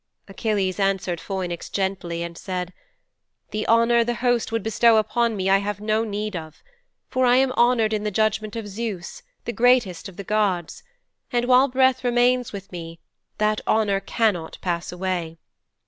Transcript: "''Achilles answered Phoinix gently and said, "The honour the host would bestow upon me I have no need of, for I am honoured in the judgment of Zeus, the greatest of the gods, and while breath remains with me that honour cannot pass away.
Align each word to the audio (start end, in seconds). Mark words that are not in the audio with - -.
"''Achilles 0.27 0.79
answered 0.79 1.19
Phoinix 1.21 1.69
gently 1.71 2.23
and 2.23 2.35
said, 2.35 2.73
"The 3.51 3.67
honour 3.67 4.03
the 4.03 4.15
host 4.15 4.51
would 4.51 4.63
bestow 4.63 4.97
upon 4.97 5.35
me 5.37 5.47
I 5.47 5.59
have 5.59 5.79
no 5.79 6.03
need 6.03 6.35
of, 6.35 6.63
for 7.07 7.23
I 7.23 7.35
am 7.35 7.51
honoured 7.51 7.93
in 7.93 8.03
the 8.03 8.09
judgment 8.09 8.55
of 8.55 8.67
Zeus, 8.67 9.21
the 9.45 9.53
greatest 9.53 10.09
of 10.09 10.17
the 10.17 10.23
gods, 10.23 10.81
and 11.31 11.45
while 11.45 11.67
breath 11.67 12.03
remains 12.03 12.51
with 12.51 12.71
me 12.71 12.99
that 13.37 13.61
honour 13.67 13.99
cannot 13.99 14.57
pass 14.63 14.91
away. 14.91 15.37